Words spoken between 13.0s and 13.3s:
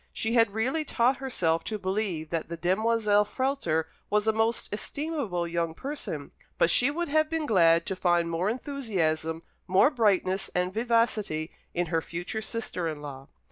law.